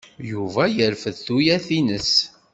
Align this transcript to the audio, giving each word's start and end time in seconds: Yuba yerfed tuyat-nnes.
Yuba 0.31 0.63
yerfed 0.75 1.17
tuyat-nnes. 1.25 2.11